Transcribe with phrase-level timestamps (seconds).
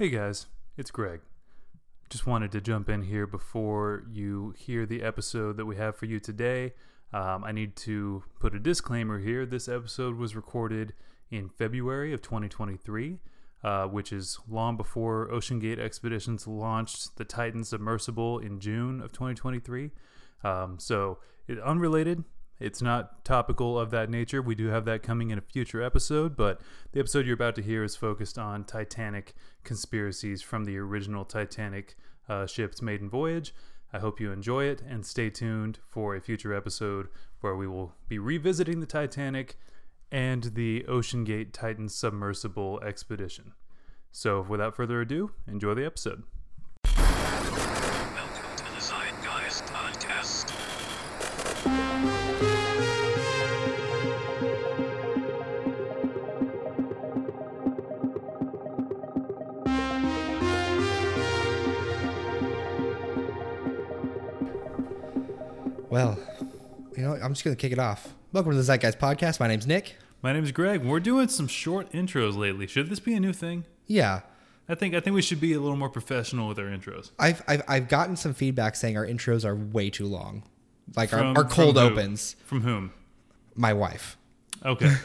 [0.00, 0.46] Hey guys,
[0.78, 1.20] it's Greg.
[2.08, 6.06] Just wanted to jump in here before you hear the episode that we have for
[6.06, 6.72] you today.
[7.12, 9.44] Um, I need to put a disclaimer here.
[9.44, 10.94] This episode was recorded
[11.30, 13.18] in February of 2023,
[13.62, 19.90] uh, which is long before OceanGate Expeditions launched the Titan submersible in June of 2023.
[20.42, 22.24] Um, so, it, unrelated,
[22.60, 24.42] it's not topical of that nature.
[24.42, 26.60] We do have that coming in a future episode, but
[26.92, 29.34] the episode you're about to hear is focused on Titanic
[29.64, 31.96] conspiracies from the original Titanic
[32.28, 33.54] uh, ship's maiden voyage.
[33.92, 37.08] I hope you enjoy it and stay tuned for a future episode
[37.40, 39.56] where we will be revisiting the Titanic
[40.12, 43.52] and the OceanGate Titan submersible expedition.
[44.12, 46.24] So, without further ado, enjoy the episode.
[65.90, 66.18] Well,
[66.96, 67.14] you know.
[67.14, 68.14] I'm just gonna kick it off.
[68.32, 69.40] Welcome to the Zeitguys Podcast.
[69.40, 69.96] My name's Nick.
[70.22, 70.84] My name's Greg.
[70.84, 72.66] We're doing some short intros lately.
[72.66, 73.64] Should this be a new thing?
[73.86, 74.20] Yeah,
[74.68, 77.10] I think I think we should be a little more professional with our intros.
[77.18, 80.44] I've I've, I've gotten some feedback saying our intros are way too long,
[80.96, 82.36] like From- our, our cold from opens.
[82.44, 82.92] From whom?
[83.56, 84.16] My wife,
[84.64, 84.86] Okay.
[84.86, 84.96] and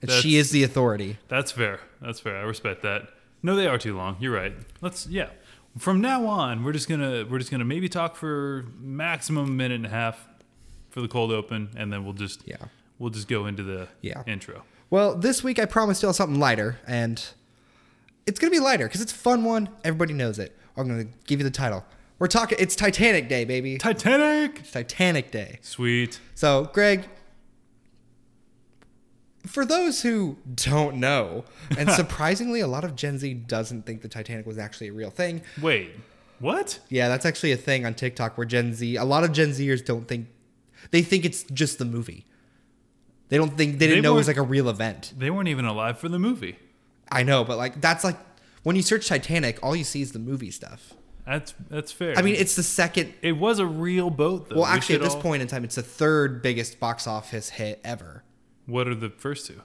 [0.00, 1.18] That's- she is the authority.
[1.28, 1.80] That's fair.
[2.02, 2.36] That's fair.
[2.38, 3.08] I respect that.
[3.40, 4.16] No, they are too long.
[4.18, 4.52] You're right.
[4.80, 5.28] Let's yeah.
[5.78, 9.76] From now on, we're just gonna we're just gonna maybe talk for maximum a minute
[9.76, 10.26] and a half
[10.90, 12.56] for the cold open, and then we'll just Yeah.
[12.98, 14.22] we'll just go into the Yeah.
[14.26, 14.64] intro.
[14.90, 17.22] Well, this week I promised y'all something lighter, and
[18.26, 19.68] it's gonna be lighter because it's a fun one.
[19.84, 20.56] Everybody knows it.
[20.76, 21.84] I'm gonna give you the title.
[22.18, 22.58] We're talking.
[22.60, 23.78] It's Titanic Day, baby.
[23.78, 24.60] Titanic.
[24.60, 25.58] It's Titanic Day.
[25.62, 26.18] Sweet.
[26.34, 27.04] So, Greg,
[29.48, 31.44] for those who don't know,
[31.76, 35.10] and surprisingly, a lot of Gen Z doesn't think the Titanic was actually a real
[35.10, 35.42] thing.
[35.60, 35.90] Wait.
[36.40, 36.78] What?
[36.88, 39.84] Yeah, that's actually a thing on TikTok where Gen Z, a lot of Gen Zers
[39.84, 40.28] don't think,
[40.92, 42.24] they think it's just the movie.
[43.28, 45.12] They don't think, they didn't They know it was like a real event.
[45.18, 46.56] They weren't even alive for the movie.
[47.10, 48.16] I know, but like, that's like,
[48.62, 50.94] when you search Titanic, all you see is the movie stuff.
[51.26, 52.16] That's that's fair.
[52.16, 54.56] I mean, it's the second, it was a real boat though.
[54.60, 57.50] well, We actually, at this all- point in time, it's the third biggest box office
[57.50, 58.22] hit ever.
[58.68, 59.62] What are the first two?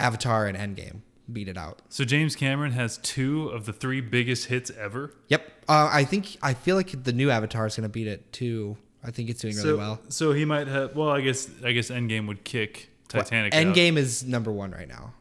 [0.00, 1.02] Avatar and Endgame
[1.32, 1.82] beat it out.
[1.88, 5.12] So James Cameron has two of the three biggest hits ever.
[5.28, 5.46] Yep.
[5.68, 8.76] Uh, I think I feel like the new Avatar is going to beat it too.
[9.04, 10.00] I think it's doing really so, well.
[10.08, 10.96] So he might have.
[10.96, 13.54] Well, I guess I guess Endgame would kick Titanic.
[13.54, 13.62] out.
[13.62, 15.14] Endgame is number one right now.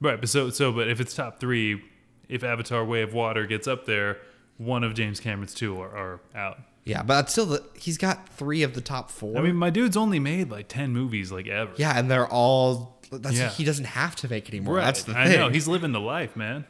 [0.00, 1.82] Right, but so so but if it's top three,
[2.28, 4.18] if Avatar: Way of Water gets up there,
[4.58, 6.58] one of James Cameron's two are, are out.
[6.86, 9.36] Yeah, but still, the, he's got three of the top four.
[9.36, 11.72] I mean, my dude's only made like ten movies, like ever.
[11.76, 12.96] yeah, and they're all.
[13.10, 13.50] That's Yeah.
[13.50, 14.76] he doesn't have to make anymore.
[14.76, 14.84] right.
[14.84, 15.22] That's the thing.
[15.22, 16.64] I know he's living the life, man.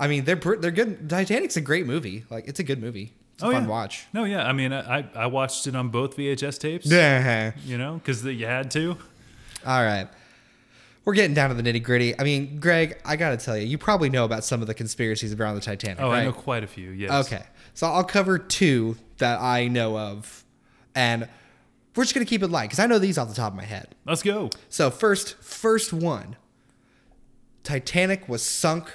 [0.00, 1.08] I mean, they're they're good.
[1.08, 2.24] Titanic's a great movie.
[2.30, 3.12] Like, it's a good movie.
[3.34, 4.06] It's a oh fun yeah, watch.
[4.14, 4.46] No, yeah.
[4.46, 6.86] I mean, I I- watched it on both VHS tapes.
[6.86, 7.52] Yeah.
[7.66, 8.96] You know, because you had to.
[9.66, 10.08] All right.
[11.04, 12.18] We're getting down to the nitty gritty.
[12.18, 14.74] I mean, Greg, I got to tell you, you probably know about some of the
[14.74, 16.00] conspiracies around the Titanic.
[16.00, 16.20] Oh, right?
[16.20, 16.90] I know quite a few.
[16.90, 17.26] Yes.
[17.26, 17.44] Okay.
[17.74, 20.44] So I'll cover two that I know of.
[20.94, 21.28] And
[21.94, 23.56] we're just going to keep it light because I know these off the top of
[23.56, 23.94] my head.
[24.04, 24.50] Let's go.
[24.68, 26.36] So, first, first one
[27.62, 28.92] Titanic was sunk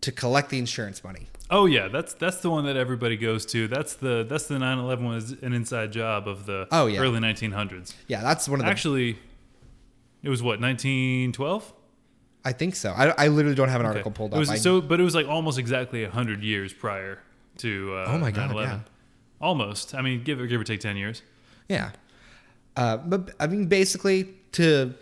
[0.00, 1.28] to collect the insurance money.
[1.50, 3.68] Oh yeah, that's that's the one that everybody goes to.
[3.68, 7.00] That's the that's the 9/11 was an inside job of the Oh, yeah.
[7.00, 7.92] early 1900s.
[8.08, 8.70] Yeah, that's one of the.
[8.70, 9.18] Actually,
[10.22, 11.72] it was what 1912.
[12.46, 12.92] I think so.
[12.92, 14.16] I, I literally don't have an article Okay.
[14.16, 14.40] pulled It up.
[14.40, 17.18] was I- so, but it was like almost exactly hundred years prior
[17.58, 17.94] to.
[17.94, 18.62] Uh, Oh my God, 9/11.
[18.64, 18.78] yeah.
[19.44, 19.94] Almost.
[19.94, 21.20] I mean, give or give or take ten years.
[21.68, 21.90] Yeah.
[22.76, 24.94] Uh, but I mean, basically, to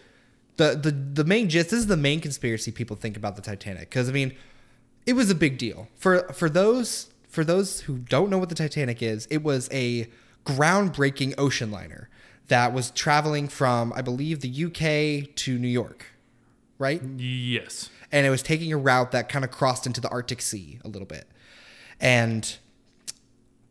[0.56, 1.70] the the the main gist.
[1.70, 4.34] This is the main conspiracy people think about the Titanic because I mean,
[5.06, 8.54] it was a big deal for for those for those who don't know what the
[8.56, 9.26] Titanic is.
[9.30, 10.08] It was a
[10.44, 12.10] groundbreaking ocean liner
[12.48, 16.06] that was traveling from I believe the UK to New York,
[16.78, 17.00] right?
[17.16, 17.90] Yes.
[18.10, 20.88] and it was taking a route that kind of crossed into the Arctic Sea a
[20.88, 21.28] little bit,
[22.00, 22.58] and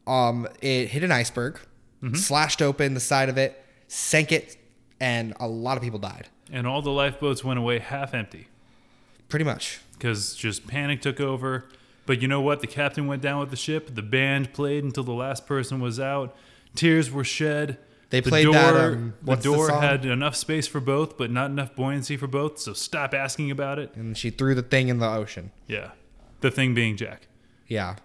[0.08, 1.60] um, it hit an iceberg,
[2.14, 4.58] slashed open the side of it, sank it,
[5.00, 6.28] and a lot of people died.
[6.52, 8.48] And all the lifeboats went away half empty
[9.30, 9.80] Pretty much.
[9.94, 11.66] because just panic took over.
[12.06, 12.60] But you know what?
[12.62, 13.94] The captain went down with the ship.
[13.96, 16.36] The band played until the last person was out.
[16.76, 17.78] Tears were shed.
[18.10, 19.82] They the played door, that, um, the the door song?
[19.82, 22.60] had enough space for both, but not enough buoyancy for both.
[22.60, 23.96] So stop asking about it.
[23.96, 25.52] And she threw the thing in the ocean.
[25.68, 25.92] Yeah,
[26.42, 27.28] the thing being Jack.
[27.68, 27.96] Yeah.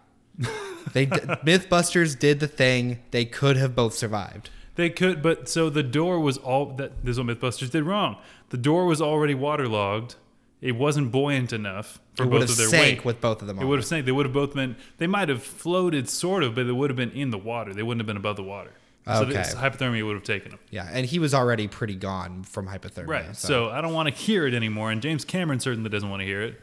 [0.93, 3.01] They MythBusters did the thing.
[3.11, 4.51] They could have both survived.
[4.77, 7.05] They could, but so the door was all that.
[7.05, 8.17] This is what MythBusters did wrong.
[8.51, 10.17] The door was already waterlogged.
[10.61, 13.05] It wasn't buoyant enough for It would both have of their sank weight.
[13.05, 13.59] with both of them.
[13.59, 14.07] It would have sank.
[14.07, 14.77] They would have both been.
[14.99, 17.73] They might have floated, sort of, but they would have been in the water.
[17.75, 18.71] They wouldn't have been above the water.
[19.07, 19.35] So Okay.
[19.35, 20.59] this hypothermia would have taken them.
[20.71, 23.07] Yeah, and he was already pretty gone from hypothermia.
[23.07, 23.37] Right.
[23.37, 23.69] So.
[23.71, 24.91] I don't want to hear it anymore.
[24.91, 26.61] And James Cameron certainly doesn't want to hear it.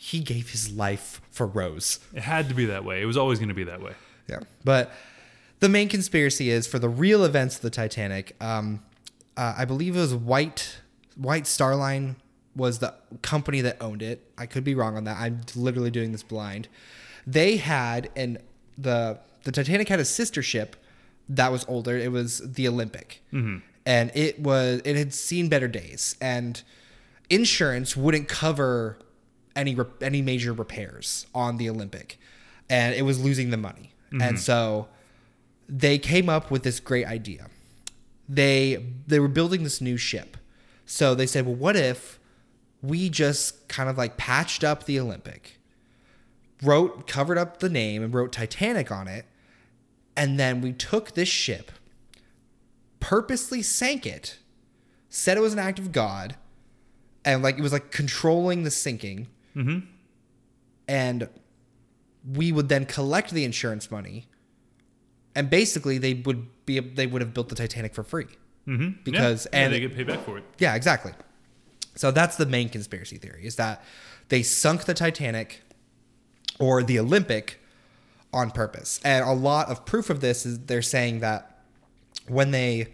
[0.00, 1.98] He gave his life for Rose.
[2.14, 3.02] It had to be that way.
[3.02, 3.92] It was always going to be that way.
[4.28, 4.38] Yeah.
[4.64, 4.92] But
[5.58, 8.36] the main conspiracy is for the real events of the Titanic.
[8.40, 8.84] Um,
[9.36, 10.78] uh, I believe it was White
[11.16, 12.14] White Star Line
[12.54, 14.30] was the company that owned it.
[14.38, 15.18] I could be wrong on that.
[15.18, 16.68] I'm literally doing this blind.
[17.26, 18.38] They had and
[18.76, 20.76] the the Titanic had a sister ship
[21.28, 21.96] that was older.
[21.96, 23.20] It was the Olympic,
[23.84, 26.14] and it was it had seen better days.
[26.20, 26.62] And
[27.28, 28.96] insurance wouldn't cover
[29.58, 32.18] any re- any major repairs on the Olympic,
[32.70, 33.92] and it was losing the money.
[34.10, 34.36] And mm-hmm.
[34.36, 34.88] so
[35.68, 37.48] they came up with this great idea.
[38.28, 40.36] They they were building this new ship,
[40.86, 42.18] so they said, "Well, what if
[42.82, 45.58] we just kind of like patched up the Olympic,
[46.62, 49.26] wrote covered up the name and wrote Titanic on it,
[50.16, 51.72] and then we took this ship,
[53.00, 54.38] purposely sank it,
[55.08, 56.36] said it was an act of God."
[57.28, 59.28] and like it was like controlling the sinking.
[59.58, 59.86] Mhm.
[60.86, 61.28] And
[62.32, 64.26] we would then collect the insurance money,
[65.34, 68.26] and basically they would be they would have built the Titanic for free.
[68.66, 69.00] Mm-hmm.
[69.04, 70.44] Because- yeah, and- they get paid back for it.
[70.58, 71.12] Yeah, exactly.
[71.94, 73.82] So that's the main conspiracy theory: is that
[74.28, 75.62] they sunk the Titanic
[76.58, 77.60] or the Olympic
[78.32, 79.00] on purpose.
[79.04, 81.62] And a lot of proof of this is they're saying that
[82.26, 82.88] when they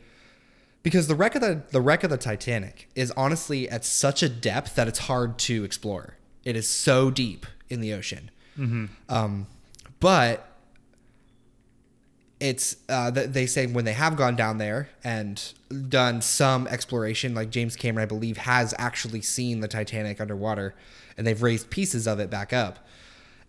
[0.82, 4.28] because the wreck of the the wreck of the Titanic is honestly at such a
[4.28, 6.16] depth that it's hard to explore.
[6.44, 8.30] It is so deep in the ocean.
[9.08, 9.46] Um,
[10.00, 10.48] but
[12.40, 15.42] it's uh, they say when they have gone down there and
[15.88, 20.74] done some exploration, like James Cameron, I believe, has actually seen the Titanic underwater,
[21.16, 22.86] and they've raised pieces of it back up.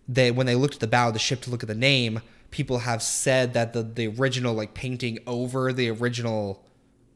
[0.08, 2.22] They when they looked at the bow of the ship to look at the name,
[2.50, 6.64] people have said that the the original like painting over the original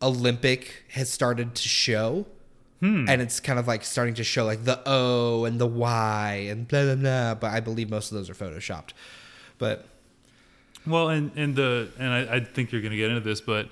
[0.02, 2.26] Olympic has started to show.
[2.82, 6.66] And it's kind of like starting to show like the O and the Y and
[6.66, 7.34] blah blah blah.
[7.34, 8.90] But I believe most of those are photoshopped.
[9.58, 9.86] But
[10.86, 13.68] Well, and and the and I, I think you're going to get into this, but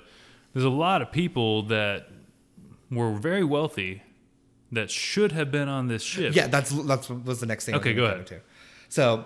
[0.53, 2.07] there's a lot of people that
[2.91, 4.03] were very wealthy
[4.71, 6.35] that should have been on this ship.
[6.35, 7.75] Yeah, that's that's was the next thing.
[7.75, 8.27] Okay, go ahead.
[8.27, 8.41] To.
[8.89, 9.25] So,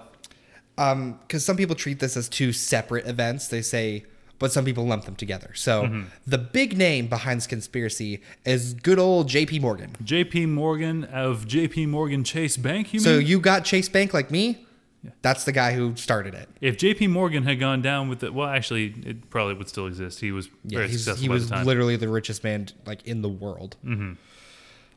[0.77, 4.05] um, because some people treat this as two separate events, they say,
[4.43, 5.51] but some people lump them together.
[5.55, 6.01] So Mm-hmm.
[6.27, 9.59] the big name behind this conspiracy is good old J.P.
[9.59, 9.91] Morgan.
[10.03, 10.47] J.P.
[10.47, 11.85] Morgan of J.P.
[11.85, 12.93] Morgan Chase Bank.
[12.93, 13.27] You So mean?
[13.27, 14.65] you got Chase Bank like me.
[15.01, 15.11] Yeah.
[15.21, 16.49] That's the guy who started it.
[16.59, 17.07] if J.P.
[17.07, 20.19] Morgan had gone down with it, well, actually, it probably would still exist.
[20.19, 23.29] He was Yeah, very successful he was the literally the richest man like in the
[23.29, 23.77] world.
[23.85, 24.13] Mm-hmm.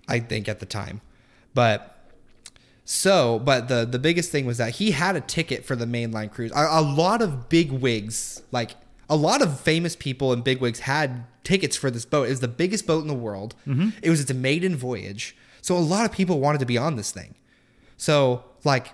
[0.08, 1.00] I think at the time,
[1.54, 1.92] but
[2.84, 6.30] so but the the biggest thing was that he had a ticket for the mainline
[6.32, 6.52] cruise.
[6.54, 8.72] A, a lot of big wigs, like
[9.08, 12.26] a lot of famous people and big wigs, had tickets for this boat.
[12.26, 13.54] It was the biggest boat in the world.
[13.66, 13.90] Mm-hmm.
[14.02, 17.12] It was its maiden voyage, so a lot of people wanted to be on this
[17.12, 17.34] thing.
[17.96, 18.92] So like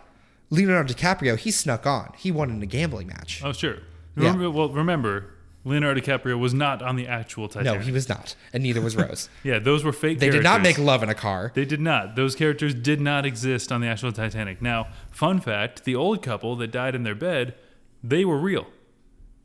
[0.50, 2.12] Leonardo DiCaprio, he snuck on.
[2.16, 3.42] He won in a gambling match.
[3.42, 3.78] Oh, sure.
[4.16, 4.36] Yeah.
[4.48, 5.32] Well, remember,
[5.64, 7.80] Leonardo DiCaprio was not on the actual Titanic.
[7.80, 9.28] no, he was not, and neither was Rose.
[9.42, 10.18] Yeah, those were fake.
[10.18, 11.52] They did not make love in a car.
[11.54, 12.16] They did not.
[12.16, 14.60] Those characters did not exist on the actual Titanic.
[14.60, 17.54] Now, fun fact: the old couple that died in their bed,
[18.02, 18.66] they were real.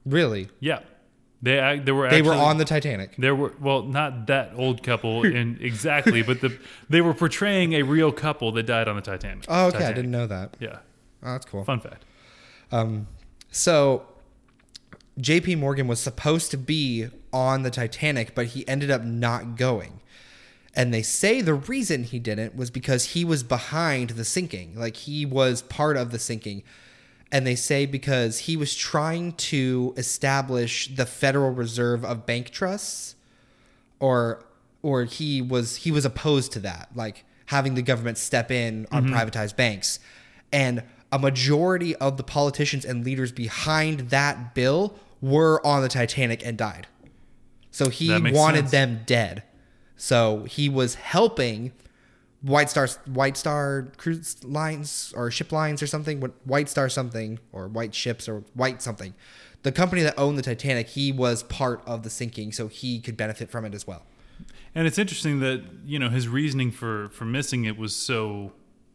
[0.07, 0.49] Really?
[0.59, 0.79] Yeah,
[1.41, 3.15] they ac- they were They actually, were on the Titanic.
[3.17, 6.57] There were well, not that old couple in exactly, but the
[6.89, 9.45] they were portraying a real couple that died on the Titanic.
[9.47, 9.85] Oh, okay.
[9.85, 10.55] I didn't know that.
[10.59, 10.79] Yeah,
[11.23, 11.63] Oh, that's cool.
[11.63, 12.05] fun fact.
[12.71, 13.07] Um,
[13.51, 14.05] so,
[15.19, 19.99] JP Morgan was supposed to be on the Titanic, but he ended up not going.
[20.75, 24.75] And they say the reason he didn't was because he was behind the sinking.
[24.75, 26.61] Like he was part of the sinking.
[27.31, 33.15] And they say because he was trying to establish the Federal Reserve of Bank Trusts
[33.99, 34.43] or
[34.81, 39.05] or he was he was opposed to that, like having the government step in on
[39.05, 39.15] Mm-hmm.
[39.15, 39.99] privatized banks.
[40.51, 46.45] And a majority of the politicians and leaders behind that bill were on the Titanic
[46.45, 46.87] and died.
[47.71, 48.71] So he wanted sense.
[48.71, 49.43] them dead.
[49.95, 51.71] So he was helping
[52.47, 57.67] White Star White Star cruise lines or ship lines or something, White Star something or
[57.67, 59.13] White ships or White something.
[59.63, 63.17] The company that owned the Titanic, he was part of the sinking, so he could
[63.17, 64.03] benefit from it as well.
[64.73, 68.53] And it's interesting that you know his reasoning for for missing it was so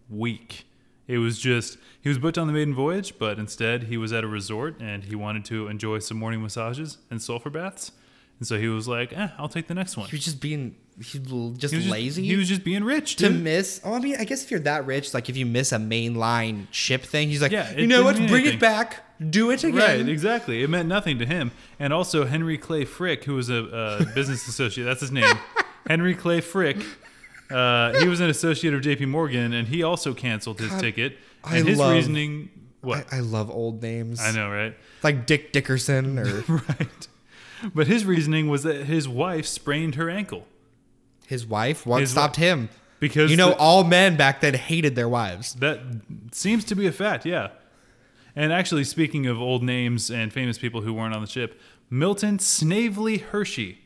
[0.08, 0.64] weak.
[1.06, 4.24] It was just he was booked on the maiden voyage, but instead he was at
[4.24, 7.92] a resort and he wanted to enjoy some morning massages and sulfur baths.
[8.38, 10.76] and so he was like, eh, "I'll take the next one." He was just being
[10.98, 12.24] he just He was just- lazy.
[12.26, 13.42] he was just being rich, to dude.
[13.42, 13.80] miss.
[13.84, 16.66] Oh, I mean, I guess if you're that rich, like if you miss a mainline
[16.70, 18.16] ship thing, he's like, Yeah, you know what?
[18.16, 19.04] Bring anything." it back.
[19.30, 19.78] Do it again.
[19.78, 20.62] Right, exactly.
[20.62, 21.52] It meant nothing to him.
[21.78, 24.84] And also Henry Clay Frick, who was a, business associate.
[24.84, 25.36] That's his name.
[25.86, 26.84] Henry Clay Frick.
[27.50, 29.06] Uh, he was an associate of J.P.
[29.06, 31.18] Morgan, and he also canceled his God, ticket.
[31.44, 32.48] I his love- reasoning,
[32.80, 33.06] what?
[33.12, 34.20] I, I love old names.
[34.20, 34.74] I, know, right?
[35.02, 37.08] Like Dick Dickerson or right.
[37.74, 40.46] But his reasoning was that his wife sprained her ankle
[41.26, 41.86] his wife.
[41.86, 42.68] What His stopped him?
[43.00, 45.54] because You know, the- all men back then hated their wives.
[45.54, 45.80] That
[46.32, 47.48] seems to be a fact, yeah.
[48.36, 51.60] And actually, speaking of old names and famous people who weren't on the ship,
[51.90, 53.80] Milton Snavely Hershey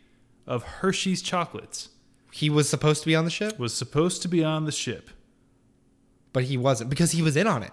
[0.47, 1.89] of Hershey's Chocolates
[2.31, 5.11] He was supposed to be on the ship, was supposed to be on the ship.
[6.33, 7.73] but he wasn't because he was in on it.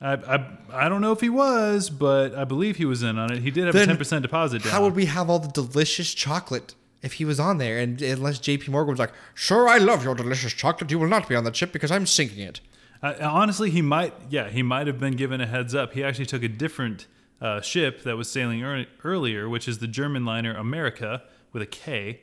[0.00, 3.30] I, I, I don't know if he was, but I believe he was in on
[3.30, 3.42] it.
[3.42, 4.72] He did have Then a 10% deposit down.
[4.72, 7.78] How would we have all the delicious chocolate if he was on there?
[7.78, 8.70] And unless J.P.
[8.70, 10.90] Morgan was like, "Sure, I love your delicious chocolate.
[10.90, 12.60] You will not be on the ship because I'm sinking it."
[13.02, 15.94] I, honestly, he might, yeah, he might have been given a heads up.
[15.94, 17.06] He actually took a different
[17.40, 21.66] uh, ship that was sailing ear- earlier, which is the German liner America with a
[21.66, 22.20] K.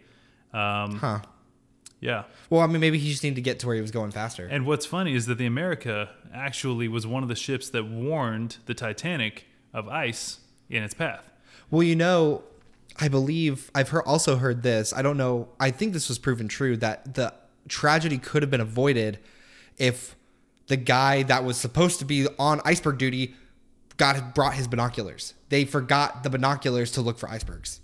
[0.54, 1.20] Um, Huh.
[2.00, 2.24] yeah.
[2.52, 4.46] Well, I mean, maybe he just needed to get to where he was going faster.
[4.46, 8.58] And what's funny is that the America actually was one of the ships that warned
[8.68, 11.30] the Titanic of ice in its path.
[11.72, 12.44] Well, you know,
[13.00, 14.92] I believe I've heard, also heard this.
[14.94, 15.50] I don't know.
[15.60, 17.34] I think this was proven true that the
[17.68, 19.20] tragedy could have been avoided
[19.78, 20.16] if
[20.68, 23.36] the guy that was supposed to be on iceberg duty
[23.98, 25.34] got brought his binoculars.
[25.50, 27.82] They forgot the binoculars to look for icebergs.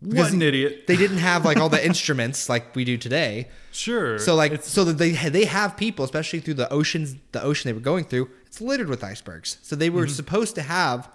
[0.00, 0.88] What an idiot!
[0.88, 3.48] They didn't have like all the instruments like we do today.
[3.70, 4.18] Sure.
[4.18, 7.72] So like so that they they have people, especially through the oceans, the ocean they
[7.72, 8.28] were going through.
[8.46, 9.58] It's littered with icebergs.
[9.62, 9.96] So they Mm-hmm.
[9.96, 11.08] were supposed to have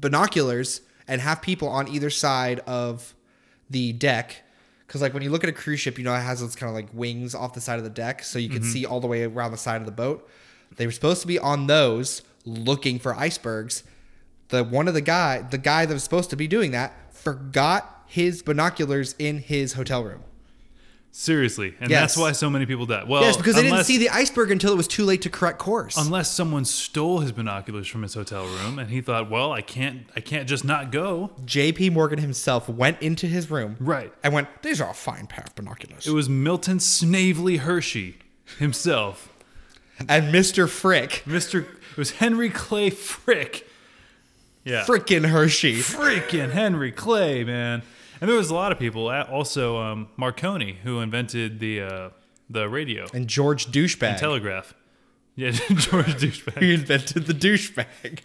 [0.00, 3.14] binoculars and have people on either side of
[3.68, 4.42] the deck.
[4.86, 6.68] Because like when you look at a cruise ship, you know it has those kind
[6.70, 8.70] of like wings off the side of the deck, so you can Mm-hmm.
[8.70, 10.28] see all the way around the side of the boat.
[10.76, 13.84] They were supposed to be on those looking for icebergs.
[14.48, 18.02] The one of the guy, the guy that was supposed to be doing that, forgot
[18.06, 20.22] his binoculars in his hotel room.
[21.12, 22.00] Seriously, and Yes.
[22.00, 23.08] that's why so many people died.
[23.08, 25.58] Well, Yes, because they didn't see the iceberg until it was too late to correct
[25.58, 25.96] course.
[25.96, 30.06] unless someone stole his binoculars from his hotel room and he thought, well, I can't,
[30.14, 31.32] I can't just not go.
[31.44, 31.90] J.P.
[31.90, 34.12] Morgan himself went into his room Right.
[34.22, 38.18] and went, "These are a fine pair of binoculars." It was Milton Snavely Hershey
[38.58, 39.28] himself,
[40.08, 40.68] and Mr.
[40.68, 41.60] Frick, Mister.
[41.92, 43.66] It was Henry Clay Frick.
[44.64, 44.84] Yeah.
[44.84, 47.82] frickin' Hershey, freaking Henry Clay, man.
[48.20, 49.08] And there was a lot of people.
[49.08, 52.10] Also, um, Marconi, who invented the uh,
[52.48, 54.14] the radio and George douchebag.
[54.14, 54.74] The telegraph.
[55.36, 56.58] Yeah, George Douchebag.
[56.60, 58.20] He invented the douchebag.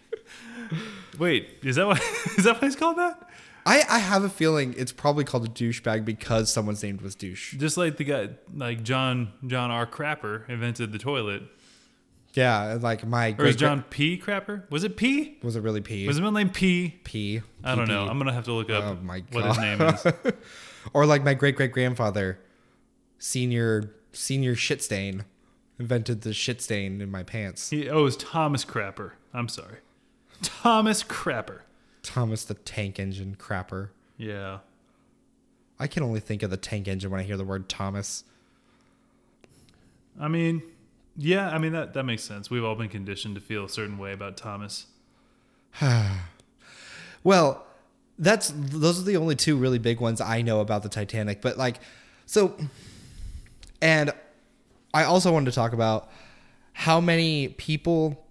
[1.19, 2.01] Wait, is that what
[2.37, 3.29] is that why he's called that?
[3.67, 7.55] I, I have a feeling it's probably called a douchebag because someone's name was douche.
[7.55, 9.87] Just like the guy, like John John R.
[9.87, 11.43] Crapper invented the toilet,
[12.35, 14.19] Yeah, like my or was John P.
[14.19, 14.69] Crapper?
[14.69, 15.37] Was it P?
[15.41, 16.05] was it really P?
[16.05, 16.99] Was his middle name P?
[17.05, 17.41] P?
[17.63, 18.07] I don't know.
[18.07, 20.05] I'm gonna have to look up Oh what his name is.
[20.93, 22.39] or like my great great grandfather,
[23.19, 25.23] senior senior shit stain,
[25.79, 27.69] invented the shit stain in my pants.
[27.69, 29.13] He, oh, it was Thomas Crapper.
[29.33, 29.77] I'm sorry,
[30.41, 31.61] Thomas Crapper.
[32.03, 33.89] Thomas the tank engine crapper.
[34.17, 34.59] Yeah.
[35.79, 38.23] I can only think of the tank engine when I hear the word Thomas.
[40.19, 40.61] I mean,
[41.17, 42.50] yeah, I mean that that makes sense.
[42.50, 44.88] We've all been conditioned to feel a certain way about Thomas.
[47.25, 47.65] Well,
[48.19, 51.41] that's those are the only two really big ones I know about the Titanic.
[51.41, 51.79] But like,
[52.27, 52.55] so,
[53.81, 54.13] and
[54.93, 56.10] I also wanted to talk about
[56.74, 58.22] how many people.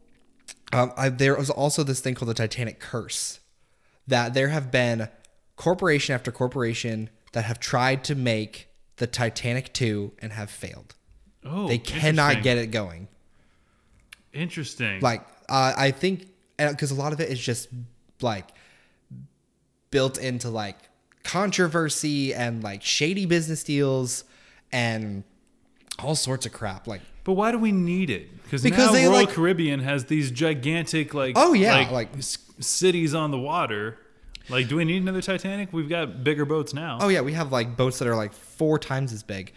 [0.72, 3.40] Um, I, there was also this thing called the Titanic curse,
[4.06, 5.08] that there have been
[5.56, 10.94] corporation after corporation that have tried to make the Titanic two and have failed.
[11.44, 13.08] Oh, They cannot get it going.
[14.32, 15.00] interesting.
[15.00, 16.26] like uh, i think
[16.58, 17.68] because a lot of it is just
[18.20, 18.48] like
[19.90, 20.76] built into like
[21.22, 24.24] controversy and like shady business deals
[24.72, 25.22] and
[25.98, 28.42] all sorts of crap like but why do we need it?
[28.42, 32.10] Because now they, Royal like- Caribbean has these gigantic like Oh, yeah, like, like-
[32.60, 33.96] cities on the water.
[34.50, 35.72] Like, do we need another Titanic?
[35.72, 36.98] We've got bigger boats now.
[37.00, 39.52] oh yeah we have like boats that are like four times as big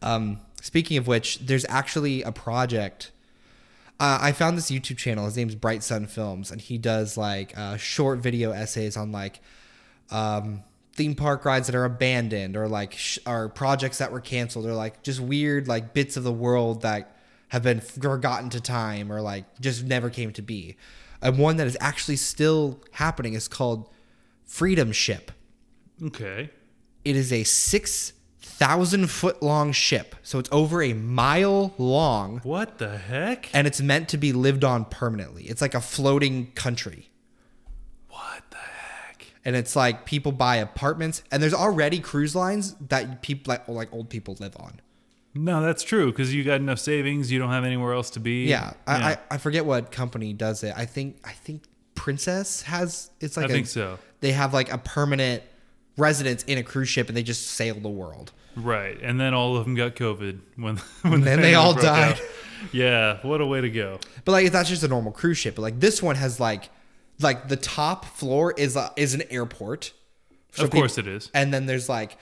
[0.00, 3.10] um speaking of which there's actually a project
[4.02, 5.26] uh, I found this YouTube channel.
[5.26, 9.38] His name's Bright Sun Films, and he does like uh, short video essays on like
[10.10, 14.66] um, theme park rides that are abandoned, or like sh- or projects that were canceled,
[14.66, 17.16] or like just weird like bits of the world that
[17.50, 20.76] have been forgotten to time, or like just never came to be.
[21.20, 23.88] And one that is actually still happening is called
[24.44, 25.30] Freedom Ship.
[26.02, 26.50] Okay.
[27.04, 27.44] It is a
[28.62, 30.14] 6,000 foot long ship.
[30.22, 33.50] So it's over a mile long What the heck?
[33.52, 35.44] and it's meant to be lived on permanently.
[35.44, 37.10] It's like a floating country.
[38.08, 39.26] What the heck?
[39.44, 43.92] And it's like people buy apartments and there's already cruise lines that people like like
[43.92, 44.80] old people live on.
[45.34, 47.32] No, that's true because you got enough savings.
[47.32, 48.44] You don't have anywhere else to be.
[48.44, 50.72] Yeah, I, I, I forget what company does it.
[50.76, 51.64] I think I think
[51.96, 53.98] Princess has it's like I a- think so.
[54.20, 55.42] They have like a permanent
[55.96, 58.32] residence in a cruise ship and they just sail the world.
[58.54, 61.74] Right, and then all of them got COVID when when And the then they all
[61.74, 62.14] died.
[62.14, 62.20] out.
[62.70, 63.98] Yeah, what a way to go.
[64.24, 65.56] But like that's just a normal cruise ship.
[65.56, 66.68] But like this one has like
[67.18, 69.92] like the top floor is a, is an airport.
[70.52, 71.28] So of course it is.
[71.34, 72.16] And then there's like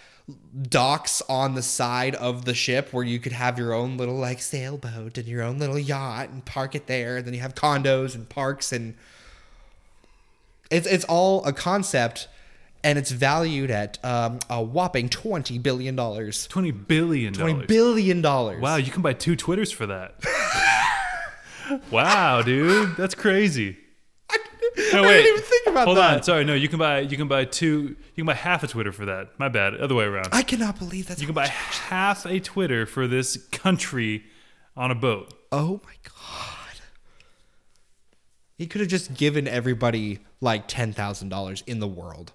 [0.63, 4.41] docks on the side of the ship where you could have your own little like
[4.41, 7.19] sailboat and your own little yacht and park it there.
[7.19, 8.95] And then you have condos and parks and
[10.71, 12.29] it's it's all a concept
[12.83, 16.47] and it's valued at um, a whopping twenty billion dollars.
[16.47, 18.61] Twenty billion Twenty billion dollars.
[18.61, 20.15] Wow, you can buy two Twitters for that.
[21.91, 23.79] wow, dude, that's crazy.
[24.93, 25.23] No, I wait.
[25.23, 26.03] didn't even think about Hold that.
[26.03, 28.63] Hold on, sorry, no, you can buy you can buy two you can buy half
[28.63, 29.39] a Twitter for that.
[29.39, 30.29] My bad, other way around.
[30.33, 34.25] I cannot believe that's You can buy half a Twitter for this country
[34.77, 35.35] on a boat.
[35.53, 36.57] Oh my god.
[38.57, 42.33] He could have just given everybody like ten thousand dollars in the world.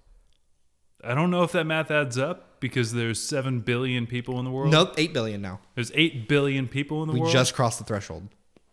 [1.05, 4.51] I don't know if that math adds up because there's seven billion people in the
[4.51, 4.71] world.
[4.71, 5.59] Nope, eight billion now.
[5.75, 7.29] There's eight billion people in the We world.
[7.29, 8.27] We just crossed the threshold.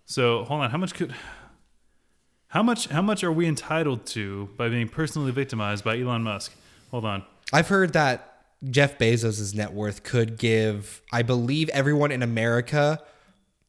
[0.05, 1.15] So hold on, how much could
[2.49, 6.53] how much how much are we entitled to by being personally victimized by Elon Musk?
[6.91, 7.25] Hold on.
[7.53, 13.01] I've heard that Jeff Bezos' net worth could give, I believe, everyone in America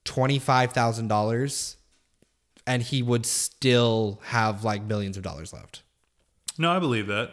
[0.04, 1.78] twenty five thousand dollars,
[2.68, 5.82] and he would still have like millions of dollars left.
[6.58, 7.32] No, I believe that.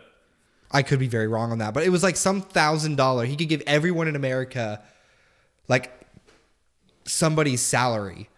[0.72, 3.24] I could be very wrong on that, but it was like some thousand dollar.
[3.24, 4.82] He could give everyone in America
[5.68, 5.92] like
[7.04, 8.28] somebody's salary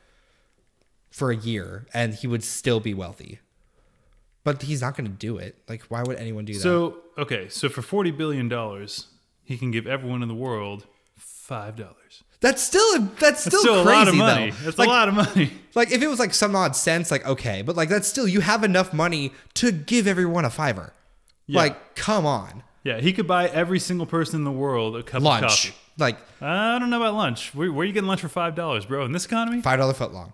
[1.11, 3.39] for a year and he would still be wealthy.
[4.45, 5.57] But he's not going to do it.
[5.69, 6.61] Like why would anyone do that?
[6.61, 9.07] So okay, so for forty billion dollars,
[9.45, 12.25] he can give everyone in the world five dollars.
[12.41, 14.51] that's still that's still, That's still crazy a lot of money.
[14.51, 14.65] though.
[14.65, 15.53] That's like, a lot of money.
[15.75, 18.41] like if it was like some odd sense like okay, but like that's still you
[18.41, 20.93] have enough money to give everyone a fiver.
[21.47, 21.61] Yeah.
[21.61, 22.63] Like come on.
[22.85, 25.43] Yeah, he could buy every single person in the world a cup of Lunch.
[25.43, 25.75] coffee.
[25.99, 27.55] Like I don't know about lunch.
[27.55, 29.05] Where, where are you getting lunch for five dollars, bro?
[29.05, 30.33] In this economy, $5 foot long.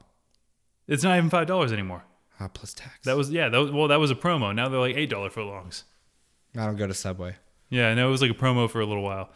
[0.87, 2.05] it's not even five dollars anymore.
[2.41, 2.99] Ah, plus tax.
[3.05, 3.49] That was yeah.
[3.49, 4.55] That was, well, that was a promo.
[4.55, 5.85] Now they're like eight dollar foot longs.
[6.57, 7.37] I don't go to Subway.
[7.69, 9.31] Yeah, no, it was like a promo for a little while.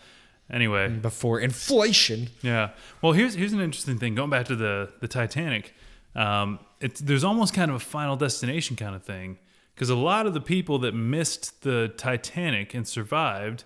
[0.50, 2.28] Anyway, Before inflation.
[2.42, 2.70] yeah.
[3.02, 4.14] Well, here's here's an interesting thing.
[4.14, 5.74] Going back to the the Titanic,
[6.14, 9.38] um, it's there's almost kind of a final destination kind of thing
[9.74, 13.64] because a lot of the people that missed the Titanic and survived,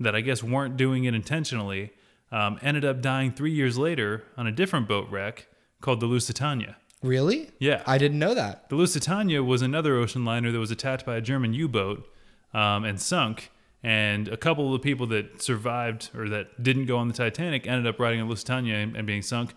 [0.00, 1.92] that I guess weren't doing it intentionally,
[2.30, 5.48] um, ended up dying three years later on a different boat wreck
[5.80, 6.76] called the Lusitania.
[7.02, 7.50] Really?
[7.58, 7.82] Yeah.
[7.86, 8.68] I didn't know that.
[8.68, 12.08] The Lusitania was another ocean liner that was attacked by a German U-boat
[12.54, 13.50] um, and sunk.
[13.82, 17.66] And a couple of the people that survived or that didn't go on the Titanic
[17.66, 19.54] ended up riding a Lusitania and, and being sunk.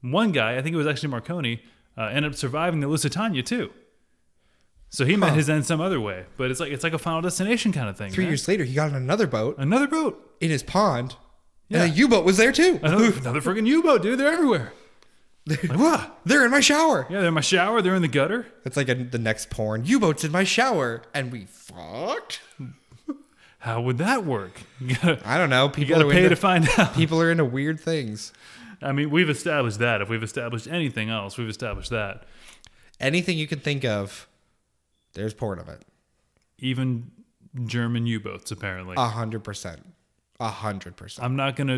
[0.00, 1.62] One guy, I think it was actually Marconi,
[1.98, 3.70] uh, ended up surviving the Lusitania too.
[4.92, 5.34] So he met Huh.
[5.36, 7.96] his end some other way, but it's like it's like a final destination kind of
[7.96, 8.10] thing.
[8.10, 8.32] Three man.
[8.32, 11.14] years later, he got on another boat another boat, in his pond,
[11.68, 11.84] Yeah.
[11.84, 12.80] and a U-boat was there too.
[12.82, 14.18] another, another freaking U-boat, dude.
[14.18, 14.72] They're everywhere.
[15.46, 16.18] Like what?
[16.24, 17.06] They're in my shower.
[17.08, 17.80] Yeah, they're in my shower.
[17.82, 18.46] They're in the gutter.
[18.64, 19.84] It's like a, the next porn.
[19.84, 22.40] U-boats in my shower, and we fucked.
[23.60, 24.52] How would that work?
[24.80, 25.66] You gotta, I don't know.
[25.66, 26.94] you People gotta are pay into, to find out.
[26.94, 28.32] people are into weird things.
[28.82, 30.00] I mean, we've established that.
[30.00, 32.24] If we've established anything else, we've established that.
[32.98, 34.26] Anything you can think of,
[35.14, 35.84] there's porn of it.
[36.58, 37.10] Even
[37.66, 38.94] German U-boats, apparently.
[38.98, 39.80] A hundred percent.
[40.38, 41.24] A hundred percent.
[41.24, 41.74] I'm not gonna.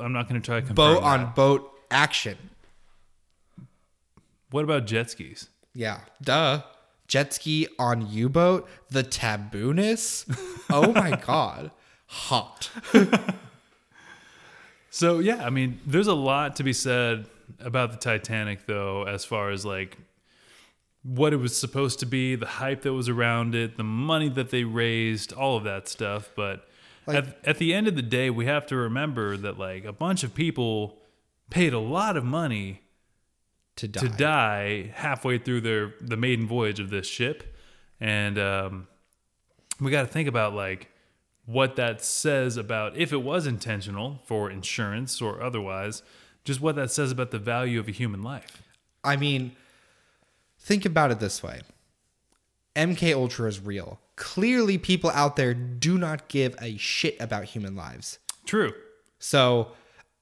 [0.00, 1.06] I'm not gonna try to confirm Boat that.
[1.20, 2.36] on boat action.
[4.50, 5.48] What about jet skis?
[5.74, 6.00] Yeah.
[6.22, 6.62] Duh.
[7.08, 8.68] Jet ski on U boat.
[8.90, 10.24] The tabooness.
[10.68, 11.70] Oh my god.
[12.06, 12.70] Hot.
[14.90, 17.26] So yeah, I mean, there's a lot to be said
[17.60, 19.98] about the Titanic, though, as far as like
[21.06, 24.50] what it was supposed to be, the hype that was around it, the money that
[24.50, 26.30] they raised, all of that stuff.
[26.34, 26.66] But
[27.06, 30.24] at, at the end of the day, we have to remember that like a bunch
[30.24, 30.98] of people
[31.50, 32.80] paid a lot of money
[33.76, 34.00] To die.
[34.00, 37.54] to die halfway through their the maiden voyage of this ship,
[38.00, 38.88] and um,
[39.80, 40.90] we got to think about like
[41.44, 46.02] what that says about if it was intentional for insurance or otherwise,
[46.44, 48.62] just what that says about the value of a human life.
[49.04, 49.52] I mean,
[50.66, 51.60] think about it this way.
[52.74, 54.00] MK Ultra is real.
[54.16, 58.18] clearly people out there do not give a shit about human lives.
[58.46, 58.72] True.
[59.18, 59.72] So,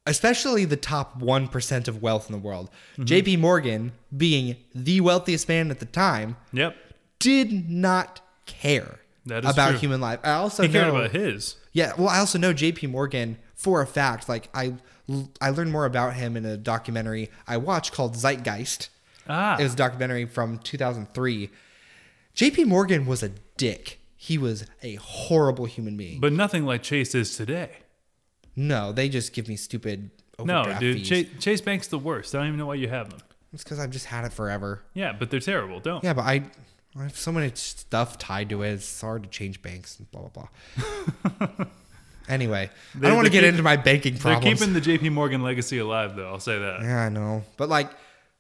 [0.07, 2.71] especially the top 1% of wealth in the world.
[2.99, 3.05] Mm-hmm.
[3.05, 6.77] JP Morgan, being the wealthiest man at the time, Yep.
[7.21, 9.79] did not care about true.
[9.79, 10.19] human life.
[10.25, 11.57] I also He cared know about his.
[11.73, 14.29] Yeah, well, I also know JP Morgan for a fact.
[14.29, 14.75] Like I
[15.41, 18.89] I learned more about him in a documentary I watched called Zeitgeist.
[19.29, 19.57] Ah.
[19.59, 21.51] It was a documentary from 2003.
[22.37, 24.01] JP Morgan was a dick.
[24.17, 26.21] He was a horrible human being.
[26.21, 27.71] but nothing like Chase is today.
[28.57, 30.11] no, they just give me stupid
[30.43, 31.05] No, dude.
[31.05, 32.35] Chase, Chase Bank's the worst.
[32.35, 33.21] I don't even know why you have them.
[33.53, 34.83] It's because I've just had it forever.
[34.95, 35.79] Yeah, but they're terrible.
[35.81, 36.03] Don't.
[36.03, 36.43] Yeah, but I,
[36.99, 38.73] I have so much stuff tied to it.
[38.73, 40.49] It's hard to change banks and blah blah
[41.39, 41.67] blah.
[42.29, 44.59] anyway, I They're- don't want to get keep- into my banking problems.
[44.61, 46.29] They're keeping the JP Morgan legacy alive, though.
[46.33, 46.83] I'll say that.
[46.83, 47.45] Yeah, I know.
[47.57, 47.91] But like